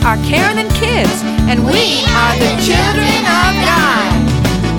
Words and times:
are 0.00 0.16
Karen 0.24 0.58
and 0.58 0.70
Kids, 0.72 1.22
and 1.46 1.64
we 1.64 2.02
are 2.08 2.34
the 2.40 2.52
children 2.64 3.22
of 3.28 3.52
God. 3.60 4.08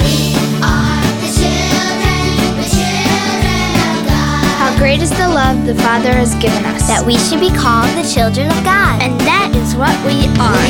we 0.01 0.33
are 0.59 0.73
are 0.73 1.05
the 1.21 1.29
the 1.29 1.31
children 1.37 2.27
children 2.67 3.71
of 3.93 3.97
God. 4.09 4.43
How 4.57 4.75
great 4.77 5.01
is 5.01 5.11
the 5.11 5.29
love 5.29 5.65
the 5.65 5.75
Father 5.75 6.11
has 6.11 6.33
given 6.41 6.65
us, 6.65 6.87
that 6.87 7.05
we 7.05 7.17
should 7.17 7.39
be 7.39 7.53
called 7.53 7.89
the 7.95 8.03
children 8.09 8.47
of 8.49 8.59
God. 8.65 9.01
and 9.01 9.13
that 9.21 9.53
is 9.55 9.75
what 9.75 9.95
we 10.03 10.27
are. 10.41 10.67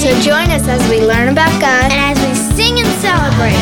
So 0.00 0.08
join 0.22 0.48
us 0.50 0.66
as 0.66 0.80
we 0.88 1.00
learn 1.04 1.28
about 1.28 1.52
God 1.60 1.92
And 1.92 2.00
as 2.00 2.16
we 2.24 2.32
sing 2.56 2.80
and 2.80 2.88
celebrate, 3.04 3.60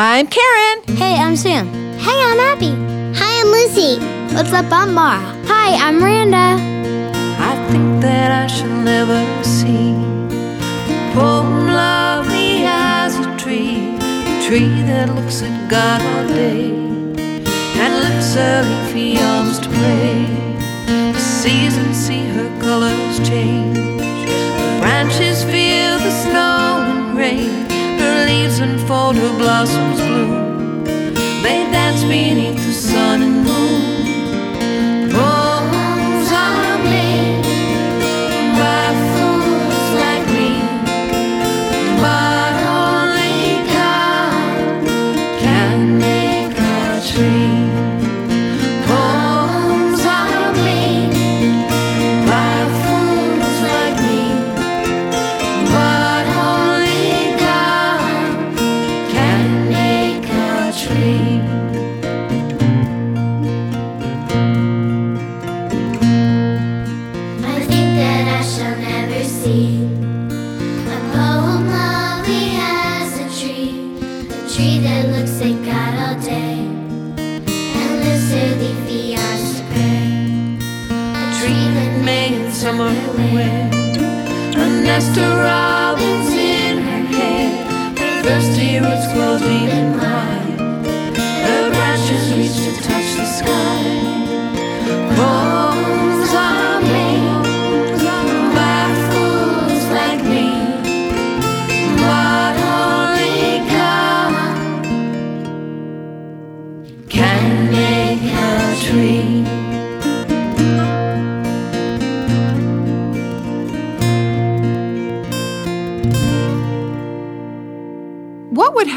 I'm 0.00 0.28
Karen. 0.28 0.96
Hey, 0.96 1.16
I'm 1.18 1.34
Sam. 1.34 1.66
Hey, 1.98 2.22
I'm 2.22 2.38
Abby. 2.38 2.70
Hi, 3.18 3.40
I'm 3.40 3.48
Lucy. 3.48 3.98
What's 4.32 4.52
up? 4.52 4.70
I'm 4.70 4.94
Mara. 4.94 5.18
Hi, 5.48 5.74
I'm 5.74 6.00
Randa. 6.00 6.54
I 7.40 7.68
think 7.72 8.00
that 8.02 8.30
I 8.30 8.46
shall 8.46 8.68
never 8.68 9.20
see 9.42 9.94
the 10.86 11.10
poem 11.14 11.66
lovely 11.66 12.62
as 12.64 13.18
a 13.18 13.36
tree, 13.38 13.96
a 13.98 14.46
tree 14.46 14.82
that 14.86 15.12
looks 15.16 15.42
at 15.42 15.68
God 15.68 16.00
all 16.00 16.28
day 16.28 16.70
and 16.70 17.94
lifts 17.98 18.36
her 18.36 18.62
leafy 18.62 19.18
arms 19.18 19.58
to 19.58 19.68
play. 19.68 20.26
The 21.12 21.18
seasons 21.18 21.96
see 21.96 22.28
her 22.28 22.48
colors 22.60 23.28
change, 23.28 23.76
leaves 29.12 29.20
her 29.20 29.38
blossoms 29.38 30.00
bloom. 30.00 30.84
They 31.42 31.64
dance 31.70 32.02
beneath 32.04 32.56
the 32.56 32.72
sun 32.72 33.22
and 33.22 33.44
moon. 33.44 33.98
Are 36.30 36.78
made 36.84 37.42
by 38.58 38.86
fools 39.12 39.88
like 40.02 40.26
me, 40.36 40.50
but 42.02 42.54
only 42.68 43.64
God 43.72 44.86
can 45.40 45.98
make 45.98 46.58
a 46.58 47.00
tree. 47.10 47.47
Tree 74.58 74.80
that 74.80 75.06
looks 75.14 75.40
at 75.40 75.54
God 75.68 75.92
all 76.02 76.18
day. 76.20 76.58
And 77.78 77.92
lifts 78.02 78.30
her 78.34 78.48
leafy 78.60 79.14
arms 79.14 79.60
to. 79.70 80.58
A 81.14 81.26
tree 81.38 81.66
that 81.76 81.92
in 82.34 82.50
summer 82.50 82.90
away, 83.14 83.70
a 84.62 84.66
nest 84.82 85.16
of 85.16 85.30
robins 85.46 86.30
in 86.34 86.78
her 86.88 87.02
hair, 87.14 87.48
her 88.00 88.22
thirsty 88.24 88.80
roots 88.80 89.06
grow 89.12 89.38
deep 89.38 89.70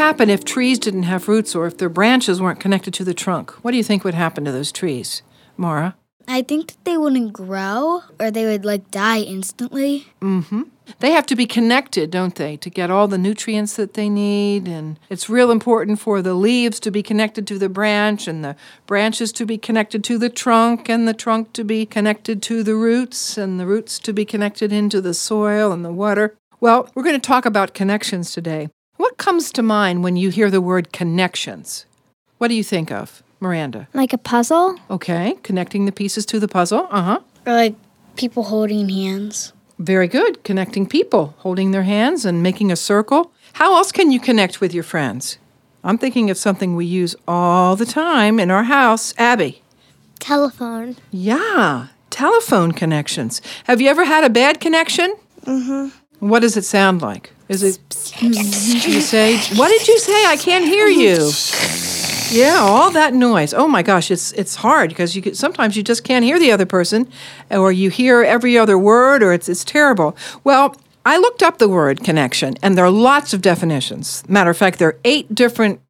happen 0.01 0.31
if 0.31 0.43
trees 0.43 0.79
didn't 0.79 1.03
have 1.03 1.27
roots 1.27 1.53
or 1.53 1.67
if 1.67 1.77
their 1.77 1.87
branches 1.87 2.41
weren't 2.41 2.59
connected 2.59 2.91
to 2.91 3.03
the 3.03 3.13
trunk? 3.13 3.51
What 3.61 3.69
do 3.69 3.77
you 3.77 3.83
think 3.83 4.03
would 4.03 4.15
happen 4.15 4.43
to 4.45 4.51
those 4.51 4.71
trees, 4.71 5.21
Mara? 5.57 5.95
I 6.27 6.41
think 6.41 6.69
that 6.69 6.85
they 6.85 6.97
wouldn't 6.97 7.33
grow 7.33 8.01
or 8.19 8.31
they 8.31 8.45
would 8.45 8.65
like 8.65 8.89
die 8.89 9.19
instantly. 9.19 10.07
Mm-hmm. 10.19 10.63
They 11.01 11.11
have 11.11 11.27
to 11.27 11.35
be 11.35 11.45
connected, 11.45 12.09
don't 12.09 12.33
they, 12.33 12.57
to 12.57 12.69
get 12.71 12.89
all 12.89 13.07
the 13.07 13.19
nutrients 13.19 13.75
that 13.75 13.93
they 13.93 14.09
need. 14.09 14.67
And 14.67 14.99
it's 15.07 15.29
real 15.29 15.51
important 15.51 15.99
for 15.99 16.23
the 16.23 16.33
leaves 16.33 16.79
to 16.79 16.89
be 16.89 17.03
connected 17.03 17.45
to 17.47 17.59
the 17.59 17.69
branch, 17.69 18.27
and 18.27 18.43
the 18.43 18.55
branches 18.87 19.31
to 19.33 19.45
be 19.45 19.59
connected 19.59 20.03
to 20.05 20.17
the 20.17 20.29
trunk, 20.29 20.89
and 20.89 21.07
the 21.07 21.13
trunk 21.13 21.53
to 21.53 21.63
be 21.63 21.85
connected 21.85 22.41
to 22.43 22.63
the 22.63 22.75
roots, 22.75 23.37
and 23.37 23.59
the 23.59 23.67
roots 23.67 23.99
to 23.99 24.13
be 24.13 24.25
connected 24.25 24.73
into 24.73 24.99
the 24.99 25.13
soil 25.13 25.71
and 25.71 25.85
the 25.85 25.93
water. 25.93 26.35
Well, 26.59 26.89
we're 26.95 27.03
going 27.03 27.21
to 27.21 27.27
talk 27.27 27.45
about 27.45 27.75
connections 27.75 28.31
today. 28.31 28.69
What 29.01 29.17
comes 29.17 29.51
to 29.53 29.63
mind 29.63 30.03
when 30.03 30.15
you 30.15 30.29
hear 30.29 30.51
the 30.51 30.61
word 30.61 30.91
connections? 30.93 31.87
What 32.37 32.49
do 32.49 32.53
you 32.53 32.63
think 32.63 32.91
of, 32.91 33.23
Miranda? 33.39 33.87
Like 33.95 34.13
a 34.13 34.17
puzzle 34.19 34.77
Okay, 34.91 35.37
connecting 35.41 35.85
the 35.87 35.91
pieces 35.91 36.23
to 36.27 36.39
the 36.39 36.47
puzzle. 36.47 36.87
Uh 36.91 37.01
huh. 37.01 37.19
or 37.47 37.53
like 37.53 37.75
people 38.15 38.43
holding 38.43 38.87
hands. 38.89 39.53
Very 39.79 40.07
good. 40.07 40.43
Connecting 40.43 40.85
people, 40.85 41.33
holding 41.39 41.71
their 41.71 41.81
hands 41.81 42.25
and 42.25 42.43
making 42.43 42.71
a 42.71 42.75
circle. 42.75 43.31
How 43.53 43.73
else 43.75 43.91
can 43.91 44.11
you 44.11 44.19
connect 44.19 44.61
with 44.61 44.71
your 44.71 44.83
friends? 44.83 45.39
I'm 45.83 45.97
thinking 45.97 46.29
of 46.29 46.37
something 46.37 46.75
we 46.75 46.85
use 46.85 47.15
all 47.27 47.75
the 47.75 47.87
time 47.87 48.39
in 48.39 48.51
our 48.51 48.65
house. 48.65 49.15
Abby. 49.17 49.63
telephone. 50.19 50.95
Yeah, 51.09 51.87
telephone 52.11 52.71
connections. 52.71 53.41
Have 53.63 53.81
you 53.81 53.89
ever 53.89 54.05
had 54.05 54.23
a 54.23 54.29
bad 54.29 54.59
connection? 54.61 55.15
Mm-hmm. 55.47 55.89
What 56.29 56.41
does 56.41 56.55
it 56.55 56.65
sound 56.65 57.01
like? 57.01 57.33
Is 57.51 57.63
it 57.63 57.79
you 58.21 59.01
say 59.01 59.37
what 59.57 59.67
did 59.67 59.85
you 59.85 59.99
say? 59.99 60.25
I 60.25 60.37
can't 60.37 60.63
hear 60.63 60.87
you. 60.87 61.29
Yeah, 62.31 62.59
all 62.61 62.91
that 62.91 63.13
noise. 63.13 63.53
Oh 63.53 63.67
my 63.67 63.83
gosh, 63.83 64.09
it's 64.09 64.31
it's 64.31 64.55
hard 64.55 64.87
because 64.89 65.17
you 65.17 65.33
sometimes 65.33 65.75
you 65.75 65.83
just 65.83 66.05
can't 66.05 66.23
hear 66.23 66.39
the 66.39 66.49
other 66.53 66.65
person, 66.65 67.09
or 67.49 67.73
you 67.73 67.89
hear 67.89 68.23
every 68.23 68.57
other 68.57 68.77
word, 68.77 69.21
or 69.21 69.33
it's 69.33 69.49
it's 69.49 69.65
terrible. 69.65 70.15
Well, 70.45 70.77
I 71.05 71.17
looked 71.17 71.43
up 71.43 71.57
the 71.57 71.67
word 71.67 72.05
connection, 72.05 72.55
and 72.61 72.77
there 72.77 72.85
are 72.85 72.89
lots 72.89 73.33
of 73.33 73.41
definitions. 73.41 74.23
Matter 74.29 74.51
of 74.51 74.55
fact, 74.57 74.79
there 74.79 74.87
are 74.87 74.99
eight 75.03 75.35
different 75.35 75.81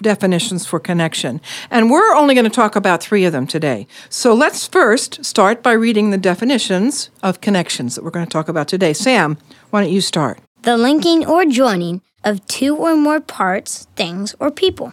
definitions 0.00 0.64
for 0.64 0.78
connection, 0.78 1.40
and 1.72 1.90
we're 1.90 2.14
only 2.14 2.36
going 2.36 2.44
to 2.44 2.50
talk 2.50 2.76
about 2.76 3.02
three 3.02 3.24
of 3.24 3.32
them 3.32 3.48
today. 3.48 3.88
So 4.08 4.32
let's 4.32 4.68
first 4.68 5.24
start 5.24 5.60
by 5.60 5.72
reading 5.72 6.10
the 6.10 6.18
definitions 6.18 7.10
of 7.20 7.40
connections 7.40 7.96
that 7.96 8.04
we're 8.04 8.10
going 8.12 8.26
to 8.26 8.30
talk 8.30 8.48
about 8.48 8.68
today. 8.68 8.92
Sam, 8.92 9.38
why 9.70 9.82
don't 9.82 9.92
you 9.92 10.00
start? 10.00 10.38
The 10.62 10.76
linking 10.76 11.24
or 11.24 11.46
joining 11.46 12.02
of 12.22 12.46
two 12.46 12.76
or 12.76 12.94
more 12.94 13.18
parts, 13.18 13.86
things, 13.96 14.34
or 14.38 14.50
people. 14.50 14.92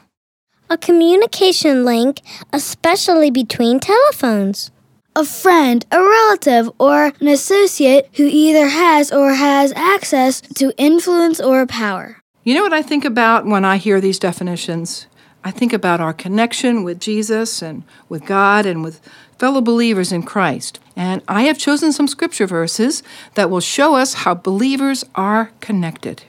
A 0.69 0.77
communication 0.77 1.83
link, 1.83 2.21
especially 2.53 3.29
between 3.31 3.81
telephones. 3.81 4.71
A 5.13 5.25
friend, 5.25 5.85
a 5.91 5.99
relative, 5.99 6.71
or 6.79 7.11
an 7.19 7.27
associate 7.27 8.09
who 8.13 8.27
either 8.27 8.69
has 8.69 9.11
or 9.11 9.33
has 9.33 9.73
access 9.75 10.39
to 10.39 10.73
influence 10.77 11.41
or 11.41 11.65
power. 11.65 12.21
You 12.45 12.53
know 12.53 12.63
what 12.63 12.71
I 12.71 12.81
think 12.81 13.03
about 13.03 13.45
when 13.45 13.65
I 13.65 13.75
hear 13.75 13.99
these 13.99 14.19
definitions? 14.19 15.07
I 15.43 15.51
think 15.51 15.73
about 15.73 15.99
our 15.99 16.13
connection 16.13 16.85
with 16.85 17.01
Jesus 17.01 17.61
and 17.61 17.83
with 18.07 18.25
God 18.25 18.65
and 18.65 18.83
with 18.83 19.01
fellow 19.39 19.61
believers 19.61 20.11
in 20.11 20.23
Christ. 20.23 20.79
And 20.95 21.21
I 21.27 21.43
have 21.43 21.57
chosen 21.57 21.91
some 21.91 22.07
scripture 22.07 22.47
verses 22.47 23.03
that 23.35 23.49
will 23.49 23.59
show 23.59 23.95
us 23.95 24.13
how 24.13 24.33
believers 24.33 25.03
are 25.15 25.51
connected. 25.61 26.23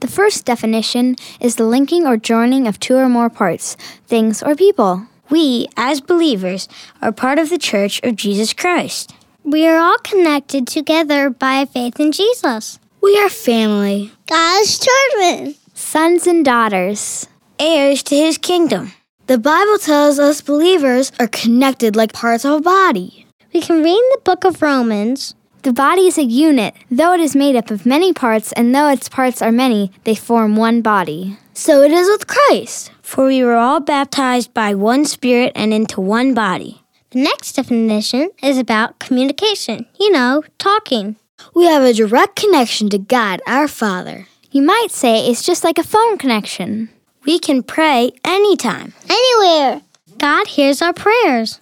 The 0.00 0.08
first 0.08 0.44
definition 0.44 1.16
is 1.40 1.56
the 1.56 1.64
linking 1.64 2.06
or 2.06 2.16
joining 2.16 2.66
of 2.66 2.78
two 2.78 2.96
or 2.96 3.08
more 3.08 3.28
parts, 3.28 3.76
things, 4.06 4.42
or 4.42 4.54
people. 4.54 5.06
We, 5.28 5.66
as 5.76 6.00
believers, 6.00 6.68
are 7.02 7.12
part 7.12 7.38
of 7.38 7.50
the 7.50 7.58
Church 7.58 8.00
of 8.02 8.16
Jesus 8.16 8.52
Christ. 8.52 9.14
We 9.44 9.66
are 9.66 9.78
all 9.78 9.98
connected 9.98 10.66
together 10.66 11.30
by 11.30 11.64
faith 11.64 11.98
in 12.00 12.12
Jesus. 12.12 12.78
We 13.02 13.18
are 13.18 13.28
family, 13.28 14.12
God's 14.26 14.78
children, 14.78 15.54
sons 15.74 16.26
and 16.26 16.44
daughters. 16.44 17.26
heirs 17.58 18.02
to 18.04 18.16
his 18.16 18.38
kingdom. 18.38 18.92
The 19.28 19.36
Bible 19.36 19.76
tells 19.76 20.18
us 20.18 20.40
believers 20.40 21.12
are 21.20 21.28
connected 21.28 21.94
like 21.94 22.14
parts 22.14 22.46
of 22.46 22.52
a 22.52 22.60
body. 22.62 23.26
We 23.52 23.60
can 23.60 23.82
read 23.82 23.98
in 23.98 24.10
the 24.12 24.22
book 24.24 24.44
of 24.44 24.62
Romans 24.62 25.34
The 25.60 25.68
The 25.68 25.74
body 25.74 26.06
is 26.06 26.16
a 26.16 26.22
unit. 26.22 26.74
Though 26.90 27.12
it 27.12 27.20
is 27.20 27.36
made 27.36 27.54
up 27.54 27.70
of 27.70 27.84
many 27.84 28.14
parts, 28.14 28.52
and 28.52 28.74
though 28.74 28.88
its 28.88 29.10
parts 29.10 29.42
are 29.42 29.52
many, 29.52 29.92
they 30.04 30.14
form 30.14 30.56
one 30.56 30.80
body. 30.80 31.36
So 31.52 31.82
it 31.82 31.92
is 31.92 32.08
with 32.08 32.26
Christ. 32.26 32.90
For 33.02 33.26
we 33.26 33.44
were 33.44 33.56
all 33.56 33.80
baptized 33.80 34.54
by 34.54 34.74
one 34.74 35.04
Spirit 35.04 35.52
and 35.54 35.74
into 35.74 36.00
one 36.00 36.32
body. 36.32 36.80
The 37.10 37.22
next 37.22 37.52
definition 37.52 38.30
is 38.42 38.56
about 38.56 38.98
communication. 38.98 39.84
You 40.00 40.10
know, 40.10 40.42
talking. 40.56 41.16
We 41.54 41.66
have 41.66 41.82
a 41.82 41.92
direct 41.92 42.36
connection 42.36 42.88
to 42.88 42.98
God, 42.98 43.42
our 43.46 43.68
Father. 43.68 44.26
You 44.50 44.62
might 44.62 44.88
say 44.90 45.28
it's 45.28 45.44
just 45.44 45.64
like 45.64 45.76
a 45.76 45.84
phone 45.84 46.16
connection. 46.16 46.88
We 47.28 47.38
can 47.38 47.62
pray 47.62 48.12
anytime, 48.24 48.94
Anywhere. 49.06 49.82
God 50.16 50.46
hears 50.46 50.80
our 50.80 50.94
prayers. 50.94 51.60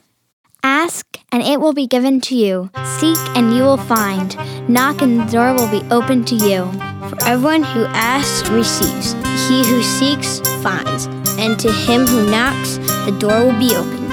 Ask, 0.62 1.18
and 1.32 1.42
it 1.42 1.60
will 1.60 1.72
be 1.72 1.88
given 1.88 2.20
to 2.20 2.36
you. 2.36 2.70
Seek, 2.84 3.18
and 3.34 3.52
you 3.52 3.64
will 3.64 3.76
find. 3.76 4.36
Knock, 4.68 5.02
and 5.02 5.18
the 5.18 5.24
door 5.24 5.54
will 5.54 5.68
be 5.68 5.84
opened 5.90 6.28
to 6.28 6.36
you. 6.36 6.70
For 7.10 7.18
everyone 7.26 7.64
who 7.64 7.84
asks 7.86 8.48
receives, 8.48 9.14
he 9.48 9.66
who 9.66 9.82
seeks 9.82 10.38
finds, 10.62 11.06
and 11.36 11.58
to 11.58 11.72
him 11.72 12.06
who 12.06 12.30
knocks, 12.30 12.76
the 13.04 13.16
door 13.18 13.46
will 13.46 13.58
be 13.58 13.74
opened. 13.74 14.12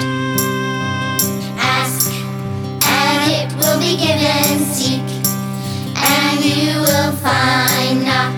Ask, 1.56 2.10
and 2.82 3.30
it 3.30 3.54
will 3.62 3.78
be 3.78 3.94
given. 3.96 4.58
Seek, 4.74 5.06
and 6.02 6.44
you 6.44 6.80
will 6.80 7.12
find. 7.22 8.02
Knock, 8.02 8.33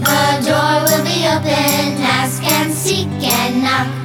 the 0.00 0.40
door 0.48 0.72
will 0.88 1.04
be 1.04 1.26
open, 1.28 2.00
Ask 2.02 2.42
and 2.42 2.72
seek 2.72 3.08
and 3.22 3.62
knock. 3.62 3.99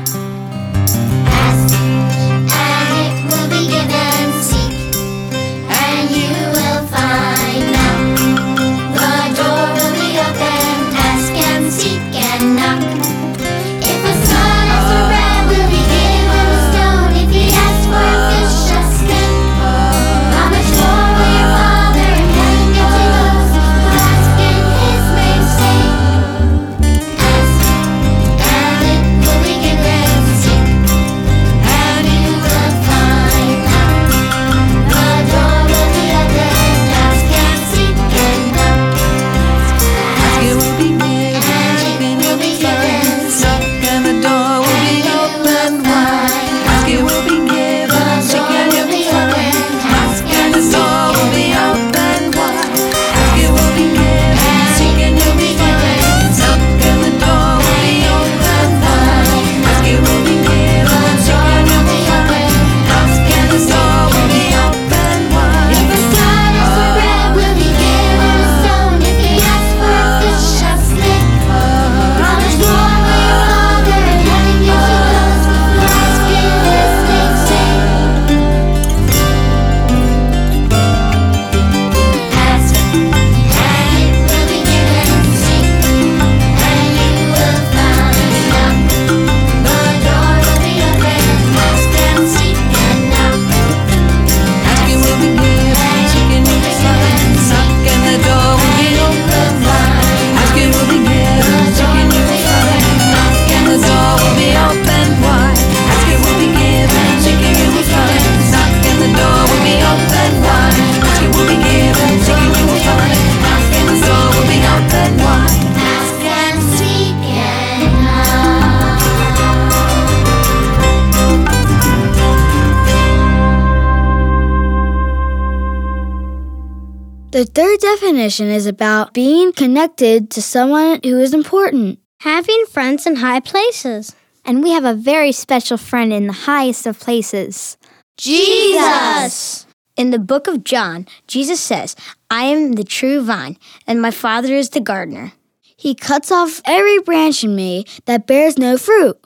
The 127.45 127.61
third 127.61 127.79
definition 127.79 128.47
is 128.47 128.65
about 128.65 129.13
being 129.13 129.53
connected 129.53 130.31
to 130.31 130.41
someone 130.41 130.99
who 131.03 131.19
is 131.19 131.31
important. 131.31 131.99
Having 132.21 132.65
friends 132.71 133.05
in 133.05 133.17
high 133.17 133.39
places. 133.39 134.15
And 134.43 134.63
we 134.63 134.71
have 134.71 134.83
a 134.83 134.95
very 134.95 135.31
special 135.31 135.77
friend 135.77 136.11
in 136.11 136.25
the 136.25 136.33
highest 136.33 136.87
of 136.87 136.99
places. 136.99 137.77
Jesus! 138.17 139.67
In 139.95 140.09
the 140.09 140.17
book 140.17 140.47
of 140.47 140.63
John, 140.63 141.05
Jesus 141.27 141.61
says, 141.61 141.95
I 142.31 142.45
am 142.45 142.71
the 142.71 142.83
true 142.83 143.21
vine, 143.21 143.57
and 143.85 144.01
my 144.01 144.09
Father 144.09 144.55
is 144.55 144.71
the 144.71 144.79
gardener. 144.79 145.33
He 145.61 145.93
cuts 145.93 146.31
off 146.31 146.63
every 146.65 146.97
branch 146.97 147.43
in 147.43 147.55
me 147.55 147.85
that 148.05 148.25
bears 148.25 148.57
no 148.57 148.75
fruit. 148.75 149.19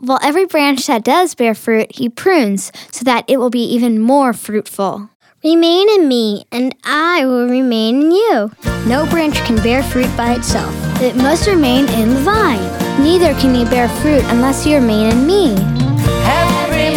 While 0.00 0.18
every 0.24 0.44
branch 0.44 0.88
that 0.88 1.04
does 1.04 1.36
bear 1.36 1.54
fruit, 1.54 1.94
he 1.94 2.08
prunes 2.08 2.72
so 2.90 3.04
that 3.04 3.24
it 3.28 3.36
will 3.36 3.48
be 3.48 3.62
even 3.62 4.00
more 4.00 4.32
fruitful. 4.32 5.08
Remain 5.44 5.90
in 5.90 6.08
me, 6.08 6.46
and 6.52 6.74
I 6.84 7.26
will 7.26 7.46
remain 7.46 8.00
in 8.00 8.10
you. 8.12 8.50
No 8.86 9.04
branch 9.10 9.34
can 9.44 9.56
bear 9.56 9.82
fruit 9.82 10.08
by 10.16 10.32
itself. 10.32 10.74
It 11.02 11.16
must 11.16 11.46
remain 11.46 11.86
in 12.00 12.14
the 12.14 12.20
vine. 12.20 12.64
Neither 12.98 13.34
can 13.34 13.54
you 13.54 13.66
bear 13.66 13.90
fruit 14.00 14.24
unless 14.28 14.64
you 14.64 14.76
remain 14.76 15.12
in 15.12 15.26
me. 15.26 15.54
Every 16.24 16.96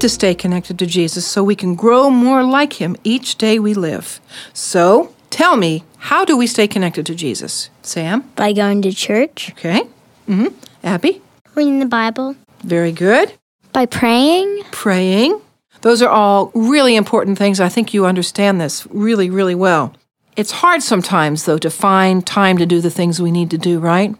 to 0.00 0.08
stay 0.08 0.34
connected 0.34 0.78
to 0.78 0.86
Jesus 0.86 1.26
so 1.26 1.42
we 1.44 1.54
can 1.54 1.74
grow 1.74 2.10
more 2.10 2.42
like 2.42 2.74
him 2.80 2.96
each 3.04 3.36
day 3.36 3.58
we 3.58 3.74
live. 3.74 4.20
So, 4.54 5.12
tell 5.28 5.56
me, 5.56 5.84
how 5.98 6.24
do 6.24 6.36
we 6.36 6.46
stay 6.46 6.66
connected 6.66 7.04
to 7.06 7.14
Jesus? 7.14 7.68
Sam? 7.82 8.24
By 8.36 8.52
going 8.52 8.82
to 8.82 8.92
church, 8.92 9.50
Okay. 9.52 9.82
hmm 10.26 10.46
Abby? 10.82 11.20
reading 11.54 11.80
the 11.80 11.86
Bible, 11.86 12.36
Very 12.64 12.92
good. 12.92 13.32
By 13.72 13.86
praying, 13.86 14.62
Praying. 14.70 15.40
Those 15.82 16.02
are 16.02 16.08
all 16.10 16.50
really 16.54 16.96
important 16.96 17.38
things. 17.38 17.60
I 17.60 17.68
think 17.68 17.92
you 17.94 18.06
understand 18.06 18.60
this 18.60 18.86
really, 18.90 19.28
really 19.30 19.54
well. 19.54 19.92
It's 20.36 20.50
hard 20.62 20.82
sometimes, 20.82 21.44
though, 21.44 21.58
to 21.58 21.70
find 21.70 22.26
time 22.26 22.56
to 22.58 22.66
do 22.66 22.80
the 22.80 22.90
things 22.90 23.20
we 23.20 23.30
need 23.30 23.50
to 23.50 23.58
do, 23.58 23.78
right? 23.78 24.14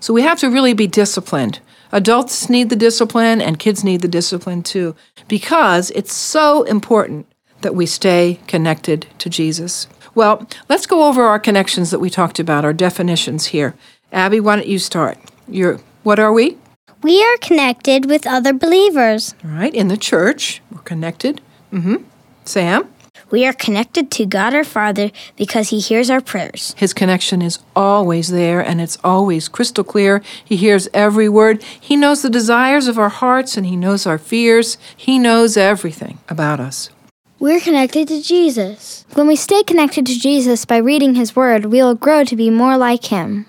So 0.00 0.12
we 0.14 0.22
have 0.22 0.38
to 0.40 0.50
really 0.50 0.74
be 0.74 0.86
disciplined. 0.86 1.60
Adults 1.96 2.50
need 2.50 2.68
the 2.68 2.76
discipline, 2.76 3.40
and 3.40 3.58
kids 3.58 3.82
need 3.82 4.02
the 4.02 4.08
discipline 4.08 4.62
too, 4.62 4.94
because 5.28 5.90
it's 5.92 6.12
so 6.12 6.62
important 6.64 7.26
that 7.62 7.74
we 7.74 7.86
stay 7.86 8.38
connected 8.46 9.06
to 9.16 9.30
Jesus. 9.30 9.88
Well, 10.14 10.46
let's 10.68 10.86
go 10.86 11.08
over 11.08 11.22
our 11.22 11.38
connections 11.38 11.90
that 11.90 11.98
we 11.98 12.10
talked 12.10 12.38
about, 12.38 12.66
our 12.66 12.74
definitions 12.74 13.46
here. 13.46 13.74
Abby, 14.12 14.40
why 14.40 14.56
don't 14.56 14.68
you 14.68 14.78
start? 14.78 15.16
You're, 15.48 15.80
what 16.02 16.18
are 16.18 16.34
we? 16.34 16.58
we 17.02 17.22
are 17.22 17.36
connected 17.38 18.04
with 18.04 18.26
other 18.26 18.52
believers. 18.52 19.34
All 19.44 19.52
right, 19.52 19.74
in 19.74 19.88
the 19.88 19.96
church, 19.96 20.60
we're 20.70 20.80
connected. 20.80 21.40
Mm-hmm. 21.72 21.96
Sam? 22.44 22.92
We 23.30 23.44
are 23.46 23.52
connected 23.52 24.10
to 24.12 24.26
God 24.26 24.54
our 24.54 24.64
Father 24.64 25.10
because 25.36 25.70
He 25.70 25.80
hears 25.80 26.10
our 26.10 26.20
prayers. 26.20 26.74
His 26.76 26.94
connection 26.94 27.42
is 27.42 27.58
always 27.74 28.28
there 28.28 28.60
and 28.60 28.80
it's 28.80 28.98
always 29.02 29.48
crystal 29.48 29.84
clear. 29.84 30.22
He 30.44 30.56
hears 30.56 30.88
every 30.94 31.28
word. 31.28 31.62
He 31.62 31.96
knows 31.96 32.22
the 32.22 32.30
desires 32.30 32.86
of 32.86 32.98
our 32.98 33.08
hearts 33.08 33.56
and 33.56 33.66
He 33.66 33.76
knows 33.76 34.06
our 34.06 34.18
fears. 34.18 34.78
He 34.96 35.18
knows 35.18 35.56
everything 35.56 36.18
about 36.28 36.60
us. 36.60 36.90
We're 37.38 37.60
connected 37.60 38.08
to 38.08 38.22
Jesus. 38.22 39.04
when 39.12 39.26
we 39.26 39.36
stay 39.36 39.62
connected 39.62 40.06
to 40.06 40.18
Jesus 40.18 40.64
by 40.64 40.78
reading 40.78 41.16
his 41.16 41.36
word, 41.36 41.66
we 41.66 41.82
will 41.82 41.94
grow 41.94 42.24
to 42.24 42.34
be 42.34 42.48
more 42.48 42.78
like 42.78 43.06
him. 43.06 43.44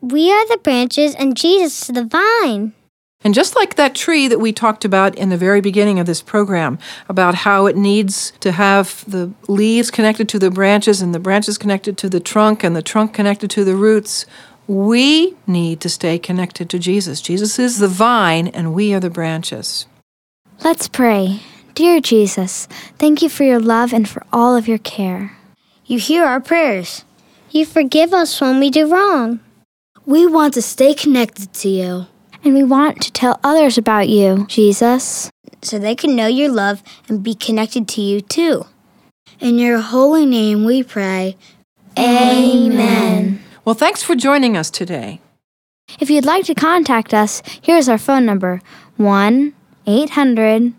We 0.00 0.30
are 0.30 0.46
the 0.46 0.58
branches 0.58 1.14
and 1.16 1.36
Jesus 1.36 1.88
is 1.88 1.94
the 1.94 2.04
vine. 2.04 2.72
And 3.24 3.34
just 3.34 3.54
like 3.54 3.76
that 3.76 3.94
tree 3.94 4.26
that 4.28 4.40
we 4.40 4.52
talked 4.52 4.84
about 4.84 5.14
in 5.16 5.28
the 5.28 5.36
very 5.36 5.60
beginning 5.60 5.98
of 5.98 6.06
this 6.06 6.22
program, 6.22 6.78
about 7.08 7.36
how 7.36 7.66
it 7.66 7.76
needs 7.76 8.32
to 8.40 8.52
have 8.52 9.04
the 9.06 9.32
leaves 9.48 9.90
connected 9.90 10.28
to 10.30 10.38
the 10.38 10.50
branches 10.50 11.00
and 11.00 11.14
the 11.14 11.20
branches 11.20 11.56
connected 11.56 11.96
to 11.98 12.08
the 12.08 12.20
trunk 12.20 12.64
and 12.64 12.74
the 12.74 12.82
trunk 12.82 13.14
connected 13.14 13.50
to 13.50 13.64
the 13.64 13.76
roots, 13.76 14.26
we 14.66 15.36
need 15.46 15.80
to 15.80 15.88
stay 15.88 16.18
connected 16.18 16.68
to 16.70 16.78
Jesus. 16.78 17.20
Jesus 17.20 17.58
is 17.58 17.78
the 17.78 17.88
vine 17.88 18.48
and 18.48 18.74
we 18.74 18.92
are 18.94 19.00
the 19.00 19.10
branches. 19.10 19.86
Let's 20.64 20.88
pray. 20.88 21.40
Dear 21.74 22.00
Jesus, 22.00 22.66
thank 22.98 23.22
you 23.22 23.28
for 23.28 23.44
your 23.44 23.60
love 23.60 23.92
and 23.92 24.08
for 24.08 24.24
all 24.32 24.56
of 24.56 24.68
your 24.68 24.78
care. 24.78 25.36
You 25.86 25.98
hear 25.98 26.24
our 26.24 26.40
prayers. 26.40 27.04
You 27.50 27.66
forgive 27.66 28.12
us 28.12 28.40
when 28.40 28.60
we 28.60 28.70
do 28.70 28.92
wrong. 28.92 29.40
We 30.06 30.26
want 30.26 30.54
to 30.54 30.62
stay 30.62 30.94
connected 30.94 31.52
to 31.54 31.68
you. 31.68 32.06
And 32.44 32.54
we 32.54 32.64
want 32.64 33.00
to 33.02 33.12
tell 33.12 33.38
others 33.44 33.78
about 33.78 34.08
you, 34.08 34.46
Jesus. 34.48 35.30
so 35.62 35.78
they 35.78 35.94
can 35.94 36.16
know 36.16 36.26
your 36.26 36.50
love 36.50 36.82
and 37.08 37.22
be 37.22 37.34
connected 37.34 37.86
to 37.88 38.00
you 38.00 38.20
too. 38.20 38.66
In 39.38 39.58
your 39.58 39.78
holy 39.80 40.26
name 40.26 40.64
we 40.64 40.82
pray. 40.82 41.36
Amen. 41.96 43.40
Well, 43.64 43.76
thanks 43.76 44.02
for 44.02 44.16
joining 44.16 44.56
us 44.56 44.70
today. 44.70 45.20
If 46.00 46.10
you'd 46.10 46.24
like 46.24 46.44
to 46.46 46.54
contact 46.54 47.14
us, 47.14 47.42
here's 47.62 47.88
our 47.88 47.98
phone 47.98 48.26
number 48.26 48.60
1 48.96 49.54
800 49.86 50.72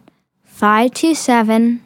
527 0.44 1.82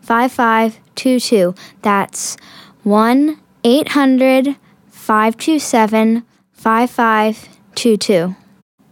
5522. 0.00 1.54
That's 1.82 2.36
1 2.82 3.40
800 3.64 4.56
527 4.90 6.24
5522. 6.52 8.36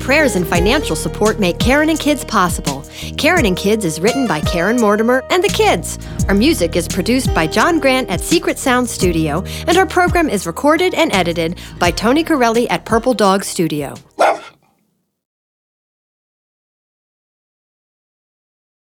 prayers 0.06 0.36
and 0.36 0.48
financial 0.48 0.96
support 0.96 1.40
make 1.40 1.58
Karen 1.58 1.90
and 1.90 2.00
Kids 2.00 2.24
possible. 2.24 2.86
Karen 3.18 3.48
and 3.48 3.58
Kids 3.58 3.84
is 3.84 4.00
written 4.00 4.28
by 4.28 4.40
Karen 4.40 4.80
Mortimer 4.80 5.24
and 5.32 5.44
the 5.44 5.50
kids. 5.50 5.98
Our 6.28 6.36
music 6.36 6.76
is 6.76 6.88
produced 6.88 7.34
by 7.34 7.48
John 7.48 7.80
Grant 7.80 8.08
at 8.12 8.22
Secret 8.22 8.60
Sound 8.60 8.88
Studio, 8.88 9.44
and 9.66 9.78
our 9.78 9.88
program 9.88 10.30
is 10.30 10.46
recorded 10.46 10.94
and 10.94 11.12
edited 11.12 11.60
by 11.80 11.90
Tony 11.90 12.24
Corelli 12.24 12.70
at 12.70 12.86
Purple 12.86 13.16
Dog 13.16 13.44
Studio. 13.44 13.96